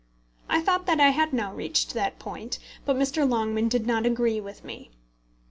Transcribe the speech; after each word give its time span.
I 0.49 0.61
thought 0.61 0.87
that 0.87 0.99
I 0.99 1.09
had 1.11 1.31
now 1.31 1.53
reached 1.53 1.93
that 1.93 2.17
point, 2.17 2.57
but 2.85 2.95
Mr. 2.95 3.29
Longman 3.29 3.67
did 3.67 3.85
not 3.85 4.03
agree 4.07 4.39
with 4.41 4.63
me. 4.63 4.89